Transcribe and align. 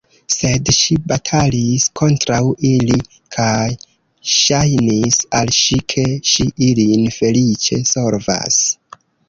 Sed 0.33 0.69
ŝi 0.75 0.95
batalis 1.09 1.85
kontraŭ 2.01 2.39
ili, 2.69 2.97
kaj 3.37 3.69
ŝajnis 4.39 5.21
al 5.43 5.55
ŝi, 5.61 5.81
ke 5.95 6.09
ŝi 6.33 6.51
ilin 6.73 7.07
feliĉe 7.21 7.83
solvas. 7.95 8.63